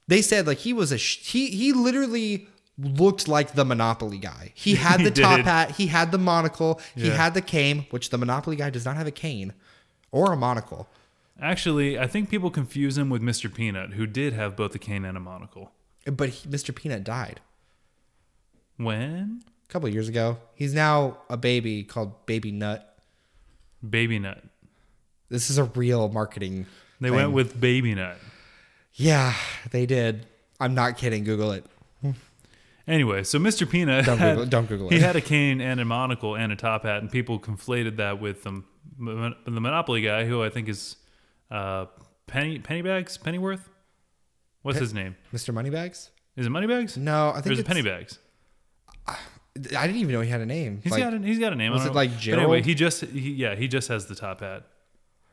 [0.06, 2.46] they said like he was a sh- he he literally
[2.78, 4.52] looked like the Monopoly guy.
[4.54, 5.44] He had He the top did.
[5.44, 7.14] hat, he had the monocle, he Yeah.
[7.16, 9.52] had the cane, which the Monopoly guy does not have a cane
[10.10, 10.88] or a monocle.
[11.40, 13.52] Actually, I think people confuse him with Mr.
[13.52, 15.72] Peanut, who did have both a cane and a monocle.
[16.06, 16.74] But he, Mr.
[16.74, 17.40] Peanut died
[18.76, 19.42] When?
[19.68, 20.38] a couple years ago.
[20.54, 22.96] He's now a baby called Baby Nut.
[23.88, 24.42] Baby Nut.
[25.28, 26.66] This is a real marketing.
[27.00, 27.16] They thing.
[27.16, 28.16] went with Baby Nut.
[28.94, 29.34] Yeah,
[29.70, 30.26] they did.
[30.60, 31.24] I'm not kidding.
[31.24, 31.66] Google it.
[32.86, 33.68] Anyway, so Mr.
[33.68, 36.56] Peanut Don't had, Google- don't Google he had a cane and a monocle and a
[36.56, 38.62] top hat, and people conflated that with the,
[38.98, 40.96] mon- the Monopoly guy, who I think is
[41.50, 41.86] uh,
[42.26, 43.70] Penny Pennybags Pennyworth.
[44.60, 45.16] What's his name?
[45.32, 45.52] Mr.
[45.54, 46.10] Moneybags?
[46.36, 46.98] Is it Moneybags?
[46.98, 48.18] No, I Or think is it it's, Pennybags?
[49.08, 50.80] I didn't even know he had a name.
[50.82, 51.70] He's Like, got a, he's got a name.
[51.72, 51.96] I was don't it know.
[51.96, 52.64] like But anyway, Gerald?
[52.66, 54.64] he just he, yeah he just has the top hat.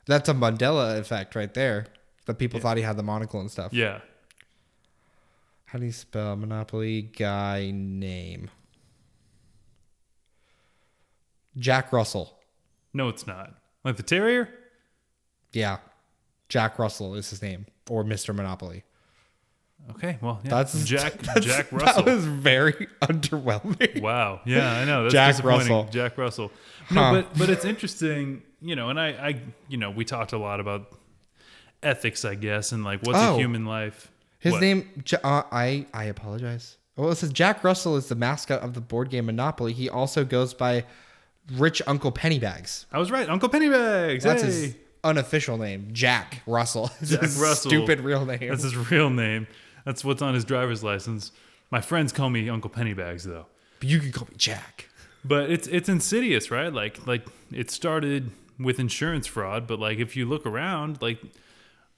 [0.06, 1.86] That's a Mandela effect right there.
[2.26, 3.72] That people thought he had the monocle and stuff.
[3.72, 4.00] Yeah,
[5.66, 8.48] How do you spell Monopoly guy name?
[11.58, 12.38] Jack Russell.
[12.94, 13.54] no, it's not
[13.84, 14.48] like the terrier.
[15.52, 15.78] Yeah.
[16.48, 17.66] Jack Russell is his name.
[17.90, 18.34] Or Mr.
[18.34, 18.84] Monopoly.
[19.90, 22.04] Okay, well yeah, That's Jack that's- Jack Russell.
[22.04, 24.00] That was very underwhelming.
[24.00, 24.40] Wow.
[24.46, 25.08] Yeah, I know.
[25.10, 25.44] That's Jack.
[25.44, 25.88] Russell.
[25.90, 26.52] Jack Russell.
[26.90, 27.12] No, Huh.
[27.12, 30.60] but but it's interesting, you know, and I, I you know, we talked a lot
[30.60, 30.86] about
[31.82, 33.34] ethics, I guess, and like what's Oh.
[33.34, 34.10] a human life.
[34.38, 34.60] His What?
[34.60, 34.88] name,
[35.22, 36.76] uh, I I apologize.
[36.96, 39.72] Well, it says Jack Russell is the mascot of the board game Monopoly.
[39.72, 40.84] He also goes by
[41.52, 42.84] Rich Uncle Pennybags.
[42.92, 44.22] I was right, Uncle Pennybags.
[44.22, 44.48] That's hey.
[44.48, 46.90] his unofficial name, Jack Russell.
[47.02, 47.70] Jack his Russell.
[47.70, 48.48] Stupid real name.
[48.48, 49.46] That's his real name.
[49.84, 51.32] That's what's on his driver's license.
[51.70, 53.46] My friends call me Uncle Pennybags though.
[53.80, 54.88] But you can call me Jack.
[55.24, 56.72] But it's it's insidious, right?
[56.72, 61.18] Like like it started with insurance fraud, but like if you look around, like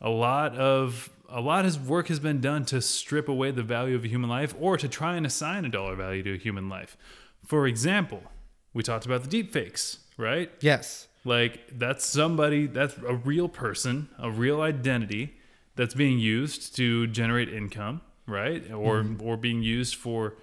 [0.05, 3.97] a lot of a lot of work has been done to strip away the value
[3.97, 6.69] of a human life or to try and assign a dollar value to a human
[6.69, 6.97] life.
[7.45, 8.23] For example,
[8.73, 10.51] we talked about the deep fakes, right?
[10.61, 11.09] Yes.
[11.25, 15.35] Like that's somebody that's a real person, a real identity
[15.75, 18.71] that's being used to generate income, right?
[18.71, 19.27] Or mm-hmm.
[19.27, 20.35] or being used for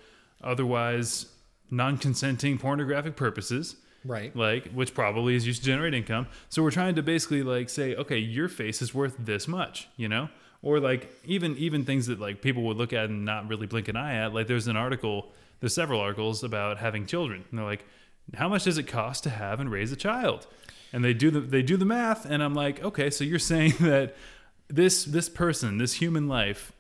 [0.44, 1.28] otherwise
[1.70, 3.76] non-consenting pornographic purposes.
[4.04, 4.36] Right.
[4.36, 6.28] Like which probably is used to generate income.
[6.50, 10.10] So we're trying to basically like say, okay, your face is worth this much, you
[10.10, 10.30] know?
[10.64, 13.88] Or like even even things that like people would look at and not really blink
[13.88, 14.34] an eye at.
[14.34, 17.46] Like there's an article, there's several articles about having children.
[17.50, 17.86] And they're like,
[18.36, 20.48] how much does it cost to have and raise a child?
[20.94, 23.74] And they do the they do the math, and I'm like, okay, so you're saying
[23.80, 24.16] that
[24.68, 26.74] this this person, this human life,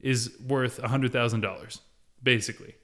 [0.00, 1.80] is worth a hundred thousand dollars,
[2.22, 2.74] basically.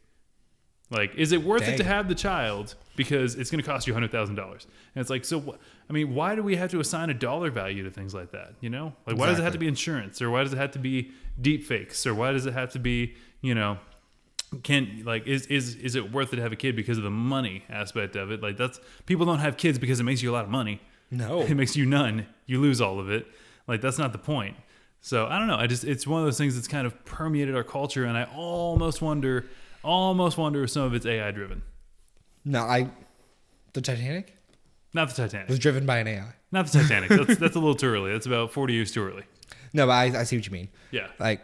[0.95, 3.93] Like, is it worth it to have the child because it's going to cost you
[3.93, 4.67] hundred thousand dollars?
[4.95, 5.55] And it's like, so wh-
[5.91, 8.55] I mean, why do we have to assign a dollar value to things like that?
[8.61, 10.71] You know, like why does it have to be insurance, or why does it have
[10.73, 13.79] to be deep fakes, or why does it have to be, you know,
[14.63, 17.11] can like is is is it worth it to have a kid because of the
[17.11, 18.41] money aspect of it?
[18.43, 20.81] Like that's people don't have kids because it makes you a lot of money.
[21.11, 21.41] No.
[21.51, 22.27] It makes you none.
[22.47, 23.27] You lose all of it.
[23.67, 24.57] Like that's not the point.
[25.01, 25.57] So I don't know.
[25.57, 28.25] I just it's one of those things that's kind of permeated our culture, and I
[28.35, 29.47] almost wonder,
[29.85, 31.63] almost wonder if some of it's AI driven.
[32.45, 32.91] No, I.
[33.73, 34.37] The Titanic
[34.93, 35.49] Not the Titanic.
[35.49, 36.33] was driven by an AI.
[36.53, 37.09] Not the Titanic.
[37.11, 38.13] That's that's a little too early.
[38.13, 39.25] That's about forty years too early.
[39.73, 40.69] No, but I, I see what you mean.
[40.93, 41.09] Yeah.
[41.19, 41.43] Like,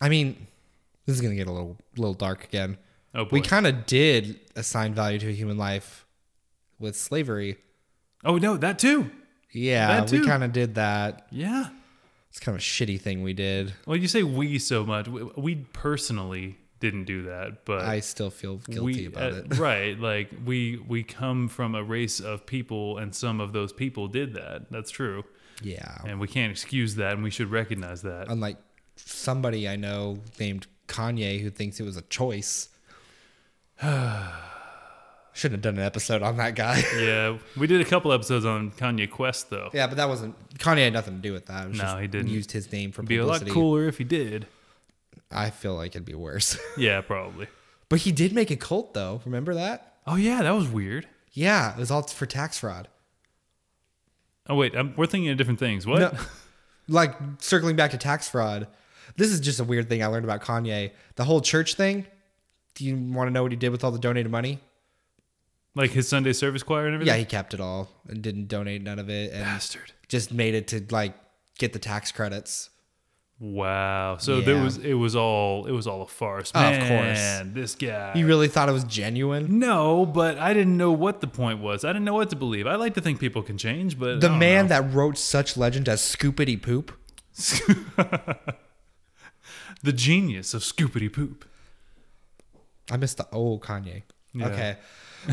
[0.00, 0.46] I mean,
[1.06, 2.78] this is gonna get a little little dark again.
[3.14, 3.30] Oh boy.
[3.32, 6.06] We kind of did assign value to a human life
[6.78, 7.58] with slavery.
[8.24, 9.10] oh no, that too.
[9.52, 10.26] Yeah, That we too.
[10.26, 11.26] kind of did that.
[11.30, 11.68] Yeah.
[12.34, 13.74] It's kind of a shitty thing we did.
[13.86, 15.06] Well, you say we so much.
[15.06, 19.56] We, we personally didn't do that, but I still feel guilty we, about uh, it.
[19.58, 19.96] right.
[19.96, 24.34] Like we we come from a race of people, and some of those people did
[24.34, 24.68] that.
[24.68, 25.22] That's true,
[25.62, 25.98] Yeah.
[26.04, 28.28] and we can't excuse that, and we should recognize that.
[28.28, 28.56] Unlike
[28.96, 32.68] somebody I know named Kanye who thinks it was a choice.
[35.34, 36.82] Shouldn't have done an episode on that guy.
[36.96, 39.68] Yeah, we did a couple episodes on Kanye Quest though.
[39.72, 41.66] yeah, but that wasn't Kanye had nothing to do with that.
[41.66, 42.28] It was No, just he didn't.
[42.28, 44.46] Used his name for It'd be a lot cooler if he did.
[45.32, 46.56] I feel like it'd be worse.
[46.78, 47.48] Yeah, probably.
[47.88, 49.20] but he did make a cult though.
[49.24, 49.96] Remember that?
[50.06, 51.08] Oh yeah, that was weird.
[51.32, 52.86] Yeah, it was all for tax fraud.
[54.48, 55.86] Oh wait, I'm, we're thinking of different things.
[55.86, 55.98] What?
[56.00, 56.12] No,
[56.88, 58.68] like circling back to tax fraud.
[59.16, 60.92] This is just a weird thing I learned about Kanye.
[61.16, 62.06] The whole church thing.
[62.74, 64.60] Do you want to know what he did with all the donated money?
[65.76, 67.12] Like his Sunday service choir and everything?
[67.14, 69.92] Yeah, he kept it all and didn't donate none of it, and Bastard.
[70.08, 71.14] just made it to like
[71.58, 72.70] get the tax credits.
[73.40, 74.18] Wow.
[74.18, 76.52] So there was it was all it was all a farce.
[76.54, 77.54] Oh, of Man, course.
[77.54, 78.12] This guy.
[78.14, 79.58] You really thought it was genuine?
[79.58, 81.84] no, but I didn't know what the point was.
[81.84, 82.68] I didn't know what to believe.
[82.68, 84.68] I like to think people can change, but The man know.
[84.68, 86.92] that wrote such legend as Scoopity Poop.
[89.82, 91.44] the genius of Scoopity Poop.
[92.90, 94.02] I missed the old Kanye.
[94.32, 94.46] Yeah.
[94.48, 94.76] Okay.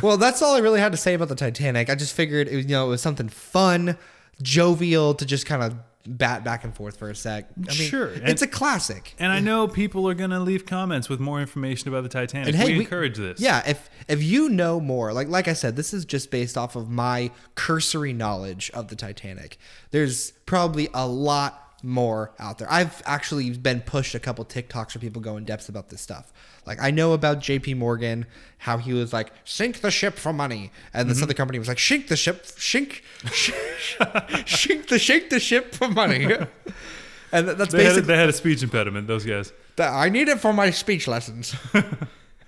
[0.02, 1.90] Well, that's all I really had to say about the Titanic.
[1.90, 3.98] I just figured it was, you know, it was something fun,
[4.42, 5.76] jovial to just kind of
[6.08, 7.46] bat back and forth for a sec.
[7.58, 9.14] I mean, Sure, It's a classic.
[9.20, 12.48] And I know people are gonna leave comments with more information about the Titanic.
[12.48, 13.40] And hey, we, we- encourage this.
[13.40, 16.76] Yeah, if if you know more, like like I said, this is just based off
[16.76, 19.58] of my cursory knowledge of the Titanic.
[19.92, 22.72] There's probably a lot more out there.
[22.72, 26.32] I've actually been pushed a couple TikToks where people go in depth about this stuff.
[26.66, 28.26] Like I know about JP Morgan,
[28.60, 30.72] how he was like, sink the ship for money.
[30.94, 31.10] And Mm-hmm.
[31.10, 35.88] this other company was like, shink the ship, shink, shink the shink the ship for
[35.88, 36.26] money.
[37.32, 39.52] and that's They had, basically they had a speech impediment, those guys.
[39.78, 41.56] that I need it for my speech lessons.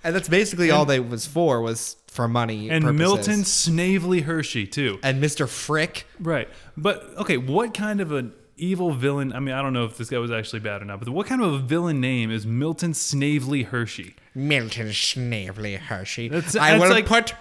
[0.04, 2.98] and that's basically all they was for was for money And purposes.
[3.00, 5.00] Milton Snavely Hershey, too.
[5.02, 5.48] and Mr.
[5.48, 6.06] Frick.
[6.20, 6.48] Right.
[6.76, 9.32] But okay, what kind of an evil villain?
[9.32, 11.26] I mean, I don't know if this guy was actually bad or not, but what
[11.26, 14.14] kind of a villain name is Milton Snavely Hershey?
[14.34, 16.28] Milton Snavely Hershey.
[16.28, 17.34] That's- I that's will like- put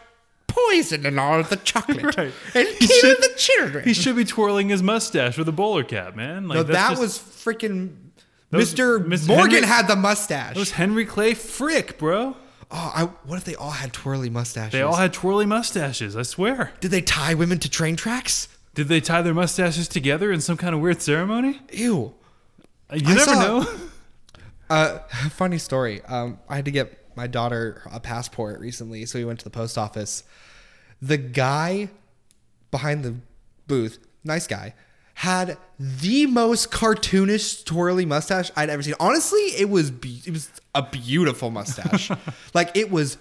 [0.48, 2.32] poison in all the chocolate Right.
[2.54, 3.84] and He kill should- the children.
[3.86, 6.48] He should be twirling his mustache with a bowler cap, man.
[6.48, 7.96] Like no, that just- was freaking
[8.52, 9.04] Mr.
[9.04, 9.28] Mr.
[9.28, 10.54] Morgan Henry- had the mustache.
[10.54, 12.36] that was Henry Clay Frick, bro.
[12.70, 14.74] oh, I, what if they all had twirly mustaches?
[14.74, 16.16] They all had twirly mustaches.
[16.16, 16.72] I swear.
[16.80, 18.48] Did they tie women to train tracks?
[18.76, 21.60] Did they tie their mustaches together in some kind of weird ceremony?
[21.72, 22.14] Ew.
[22.90, 23.68] Uh, You I never saw- know.
[24.70, 24.98] Uh,
[25.32, 26.02] funny story.
[26.06, 29.52] Um, I had to get my daughter a passport recently, so we went to the
[29.52, 30.24] post office.
[31.02, 31.90] The guy
[32.72, 33.16] behind the
[33.68, 34.74] booth, nice guy,
[35.16, 38.96] had the most cartoonish twirly mustache I'd ever seen.
[39.00, 42.10] Honestly, it was be- it was a beautiful mustache.
[42.56, 43.18] like it was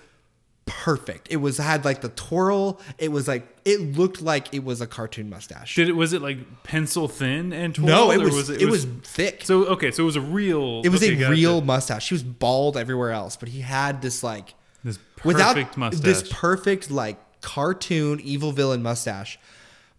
[0.80, 1.28] perfect.
[1.30, 2.80] It was had like the twirl.
[2.98, 5.74] It was like it looked like it was a cartoon mustache.
[5.74, 5.92] Did it?
[5.92, 7.88] Was it like pencil thin and twirled?
[7.88, 9.44] no, it or was, it, was, thick.
[9.44, 10.82] So okay, so it was a real.
[10.84, 12.06] it was okay, a real mustache.
[12.06, 16.00] She was bald everywhere else, but he had this like This perfect without mustache.
[16.02, 19.38] this perfect like cartoon evil villain mustache.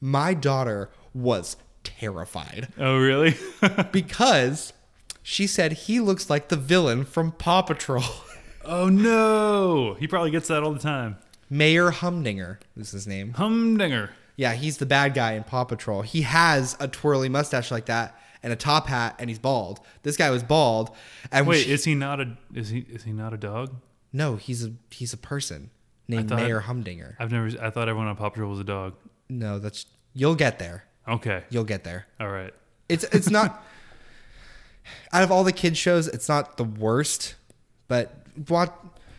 [0.01, 3.35] My daughter was terrified oh really?
[3.91, 4.73] because
[5.21, 8.03] she said he looks like the villain from Paw Patrol.
[8.65, 9.95] oh no!
[9.99, 11.17] He probably gets that all the time.
[11.49, 13.33] Mayor Humdinger is his name.
[13.33, 14.09] Humdinger.
[14.35, 16.01] Yeah, he's the bad guy in Paw Patrol.
[16.01, 19.79] He has a twirly mustache like that and a top hat, and he's bald.
[20.01, 20.89] This guy was bald.
[21.31, 22.35] And Wait, she- is he not a?
[22.53, 22.79] Is he?
[22.89, 23.75] Is he not a dog?
[24.11, 25.69] no, he's a he's a person
[26.07, 27.17] named thought- Mayor Humdinger.
[27.19, 27.47] I've never.
[27.61, 28.93] I thought everyone on Paw Patrol was a dog.
[29.29, 30.85] No, that's you'll get there.
[31.07, 31.43] Okay.
[31.49, 32.05] You'll get there.
[32.19, 32.53] All right.
[32.89, 33.63] It's it's not
[35.13, 37.35] out of all the kids shows, it's not the worst,
[37.87, 38.77] but what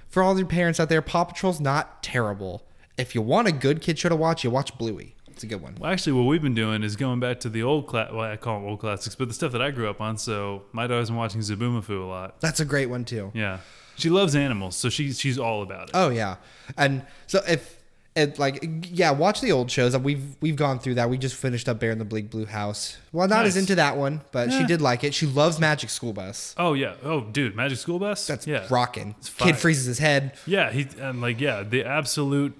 [0.08, 2.64] for all your parents out there, Paw Patrol's not terrible.
[2.96, 5.16] If you want a good kid show to watch, you watch Bluey.
[5.26, 5.76] It's a good one.
[5.80, 8.12] Well, actually, what we've been doing is going back to the old class.
[8.12, 10.16] Well, I call them old classics, but the stuff that I grew up on.
[10.16, 12.40] So my daughter's been watching Zoboomafoo a lot.
[12.40, 13.32] That's a great one too.
[13.34, 13.58] Yeah,
[13.96, 15.90] she loves animals, so she's she's all about it.
[15.94, 16.36] Oh yeah,
[16.76, 17.82] and so if
[18.16, 19.96] it like yeah, watch the old shows.
[19.96, 21.10] We've we've gone through that.
[21.10, 22.96] We just finished up Bear in the Big Blue House.
[23.12, 25.14] Well, not as into that one, but she did like it.
[25.14, 26.54] She loves Magic School Bus.
[26.56, 26.94] Oh yeah.
[27.02, 28.26] Oh dude, Magic School Bus.
[28.26, 28.66] That's yeah.
[28.70, 29.16] rocking.
[29.38, 30.34] Kid freezes his head.
[30.46, 32.54] Yeah, he and like yeah, the absolute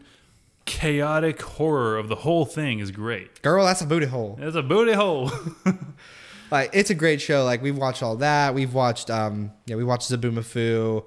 [0.65, 3.41] chaotic horror of the whole thing is great.
[3.43, 4.39] Girl, that's a booty hole.
[4.41, 5.31] It's a booty hole.
[6.51, 7.45] like it's a great show.
[7.45, 8.55] Like we've watched all that.
[8.55, 11.05] We've watched um yeah, we watched Zoboomafoo,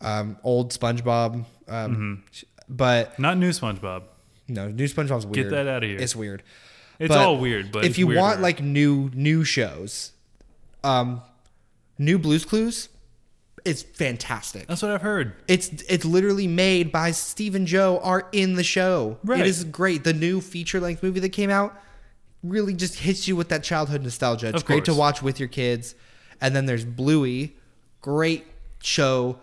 [0.00, 1.44] um, old SpongeBob.
[1.68, 2.24] Um
[2.68, 4.04] but Not new SpongeBob.
[4.48, 5.46] no, new SpongeBob's weird.
[5.46, 5.98] Get that out of here.
[5.98, 6.42] It's weird.
[6.98, 8.20] It's But all weird, but if you weirder.
[8.20, 10.12] want like new new shows,
[10.84, 11.22] um
[11.98, 12.88] new Blues Clues,
[13.64, 14.66] it's fantastic.
[14.68, 15.32] that's what I've heard.
[15.48, 19.18] It's it's literally made by Steve and Joe are in the show.
[19.24, 19.40] Right.
[19.40, 20.04] It is great.
[20.04, 21.76] The new feature length movie that came out
[22.42, 24.48] really just hits you with that childhood nostalgia.
[24.50, 25.94] It's great to watch with your kids.
[26.40, 27.56] And then there's Bluey,
[28.02, 28.44] great
[28.82, 29.38] show.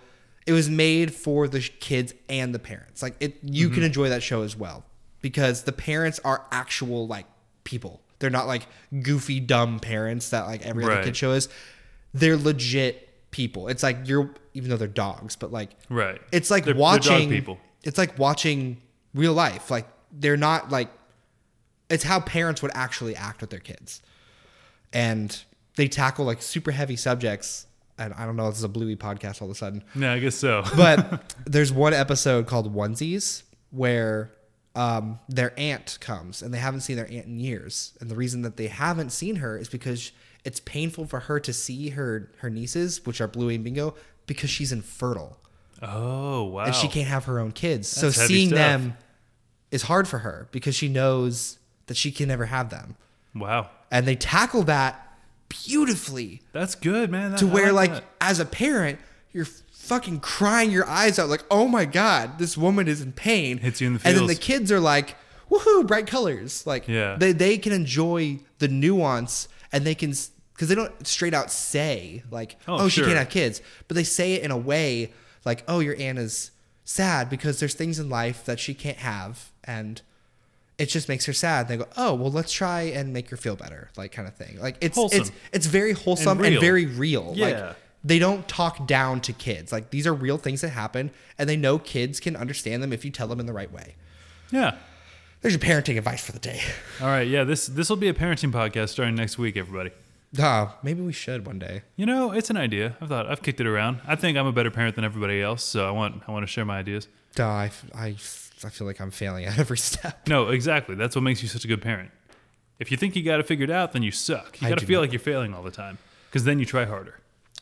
[0.48, 3.02] It was made for the kids and the parents.
[3.02, 3.76] Like it, you Mm-hmm.
[3.76, 4.84] can enjoy that show as well
[5.22, 7.26] because the parents are actual like
[7.64, 8.02] people.
[8.20, 8.68] They're not like
[9.02, 11.50] goofy dumb parents that like every other kid show is.
[12.14, 13.68] They're legit people.
[13.68, 16.22] It's like you're even though they're dogs, but like Right.
[16.32, 17.60] it's like They're- they're watching people.
[17.84, 18.82] It's like watching
[19.14, 19.72] real life.
[19.72, 20.90] Like they're not like
[21.90, 24.02] it's how parents would actually act with their kids.
[24.94, 25.36] And
[25.76, 27.66] they tackle like super heavy subjects.
[27.98, 29.84] And I don't know, this is a bluey podcast all of a sudden.
[29.96, 30.64] Yeah, I guess so.
[30.76, 34.32] But there's one episode called Onesies where
[34.76, 37.94] um, their aunt comes and they haven't seen their aunt in years.
[38.00, 40.12] And the reason that they haven't seen her is because
[40.44, 44.50] it's painful for her to see her her nieces, which are Bluey and Bingo, because
[44.50, 45.38] she's infertile
[45.82, 46.66] oh wow.
[46.66, 47.88] and she can't have her own kids.
[47.88, 48.58] so That's heavy seeing stuff.
[48.58, 48.98] them
[49.72, 52.96] is hard for her because she knows that she can never have them.
[53.36, 53.70] Wow.
[53.90, 55.11] And they tackle that
[55.66, 57.36] beautifully That's good, man.
[57.38, 59.00] to I where like as a parent,
[59.32, 63.58] you're fucking crying your eyes out like, "Oh my god, this woman is in pain."
[63.58, 64.12] Hits you in the face.
[64.12, 65.16] And then the kids are like,
[65.50, 67.16] "Woohoo, bright colors." Like Yeah.
[67.20, 70.12] they they can enjoy the nuance and they can
[70.58, 74.04] cuz they don't straight out say like, Oh, "Oh, she can't have kids." But they
[74.04, 75.12] say it in a way
[75.46, 76.52] like, "Oh, your aunt is
[76.86, 80.02] sad because there's things in life that she can't have and
[80.78, 81.68] it just makes her sad.
[81.68, 84.60] They go, "Oh, well, let's try and make her feel better," like kind of thing.
[84.60, 85.22] Like it's Wholesome.
[85.22, 87.34] it's it's very wholesome And and, very real.
[87.36, 87.46] Yeah.
[87.46, 89.72] Like they don't talk down to kids.
[89.72, 93.06] Like these are real things that happen, and they know kids can understand them if
[93.06, 93.96] you tell them in the right way.
[94.52, 94.76] Yeah.
[95.42, 96.62] There's your parenting advice for the day.
[97.02, 97.28] All right.
[97.28, 97.44] Yeah.
[97.44, 99.92] This this will be a parenting podcast starting next week, everybody.
[100.40, 101.82] Ah, maybe we should one day.
[101.98, 102.96] You know, it's an idea.
[103.02, 104.00] I've thought I've kicked it around.
[104.08, 106.48] I think I'm a better parent than everybody else, so I want I want to
[106.48, 107.08] share my ideas.
[107.36, 108.16] Duh, I, I
[108.66, 110.28] I feel like I'm failing at every step.
[110.28, 110.96] No, exactly.
[110.96, 112.12] That's what makes you such a good parent.
[112.80, 114.60] If you think you got it figured out, then you suck.
[114.62, 115.02] You got to feel not.
[115.08, 115.98] like you're failing all the time,
[116.30, 117.16] because then you try harder.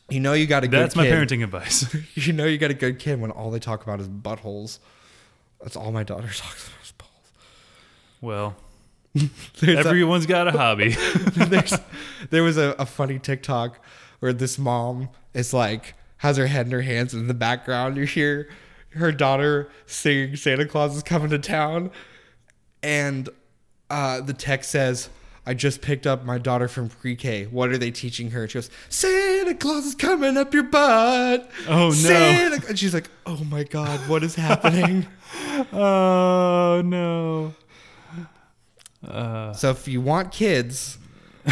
[0.08, 1.12] You know you got a good That's my kid.
[1.28, 1.94] parenting advice.
[2.14, 4.78] You know you got a good kid when all they talk about is buttholes.
[5.62, 6.92] That's all my daughter talks about is
[8.22, 8.56] well,
[9.14, 10.94] There's a- everyone's got a hobby.
[12.30, 13.82] There was a, a funny TikTok
[14.20, 17.96] where this mom is like has her head in her hands, and in the background
[17.96, 18.48] you hear
[18.90, 21.90] her daughter singing "Santa Claus is coming to town,"
[22.82, 23.28] and
[23.88, 25.08] uh, the text says.
[25.46, 27.46] I just picked up my daughter from pre-K.
[27.46, 28.46] What are they teaching her?
[28.46, 31.50] She goes, Santa Claus is coming up your butt.
[31.66, 31.90] Oh, no.
[31.92, 35.06] Santa-" And she's like, Oh my God, what is happening?
[35.72, 37.54] oh no.
[39.54, 40.98] so if you want kids,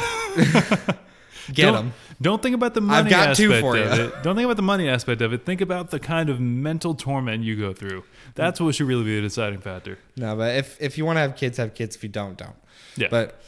[1.52, 1.92] get them.
[2.20, 4.04] Don't think about the money got two aspect for of ya.
[4.04, 4.22] it.
[4.22, 5.46] Don't think about the money aspect of it.
[5.46, 8.04] Think about the kind of mental torment you go through.
[8.34, 9.98] That's what should really be the deciding factor.
[10.16, 11.94] No, but if if you want to have kids, have kids.
[11.94, 12.56] If you don't, don't.
[12.96, 13.08] Yeah.
[13.10, 13.40] But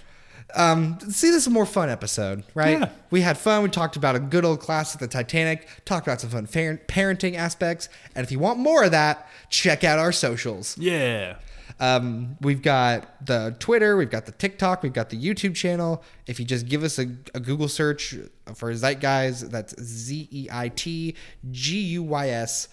[0.54, 2.78] um, see, this is a more fun episode, right?
[2.80, 2.88] Yeah.
[3.11, 3.62] We had fun.
[3.62, 5.66] We talked about a good old classic, the Titanic.
[5.85, 7.88] Talked about some fun par- parenting aspects.
[8.14, 10.76] And if you want more of that, check out our socials.
[10.78, 11.37] Yeah.
[11.81, 16.03] Um, we've got the Twitter, we've got the TikTok, we've got the YouTube channel.
[16.27, 18.14] If you just give us a, a Google search
[18.55, 21.14] for Zeitguys, that's Z E I T
[21.51, 22.69] G U Y S,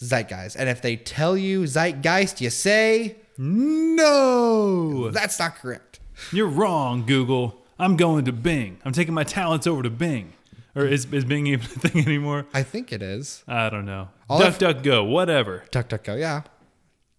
[0.00, 0.56] Zeitguys.
[0.58, 5.10] And if they tell you Zeitgeist, you say, No.
[5.10, 6.00] that's not correct.
[6.32, 7.62] You're wrong, Google.
[7.78, 8.78] I'm going to Bing.
[8.86, 10.32] I'm taking my talents over to Bing.
[10.74, 12.46] Or is, is Bing even a thing anymore?
[12.54, 13.44] I think it is.
[13.46, 14.08] I don't know.
[14.30, 15.04] All Duck, I've- duck, go.
[15.04, 15.64] Whatever.
[15.72, 16.42] DuckDuckGo, yeah.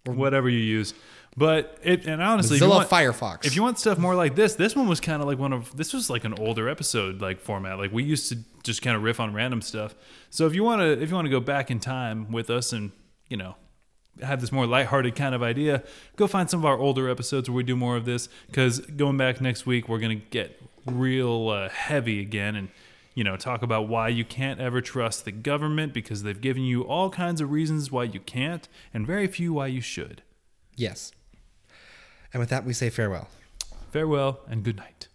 [0.05, 0.93] Whatever you use.
[1.37, 3.45] But it, and honestly, if you, want, Firefox.
[3.45, 5.77] if you want stuff more like this, this one was kind of like one of
[5.77, 7.77] this was like an older episode like format.
[7.77, 9.93] Like we used to just kind of riff on random stuff.
[10.31, 12.73] So if you want to if you want to go back in time with us
[12.73, 12.91] and
[13.29, 13.55] you know
[14.23, 15.83] have this more lighthearted kind of idea,
[16.15, 18.29] go find some of our older episodes where we do more of this.
[18.47, 22.69] Because going back next week, we're gonna get real uh, heavy again and
[23.13, 26.81] you know talk about why you can't ever trust the government because they've given you
[26.81, 30.23] all kinds of reasons why you can't and very few why you should.
[30.75, 31.11] yes.
[32.37, 33.29] And with that, we say farewell.
[33.89, 35.06] Farewell and good night.